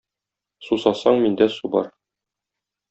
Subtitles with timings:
[0.69, 1.95] Сусасаң, миндә су бар.